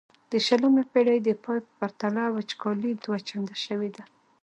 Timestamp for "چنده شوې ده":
3.27-4.03